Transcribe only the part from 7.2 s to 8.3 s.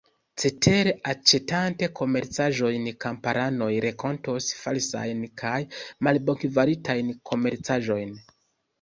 komercaĵojn.